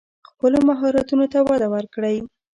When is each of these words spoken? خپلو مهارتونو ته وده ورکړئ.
خپلو 0.29 0.57
مهارتونو 0.69 1.25
ته 1.33 1.39
وده 1.49 1.67
ورکړئ. 1.75 2.17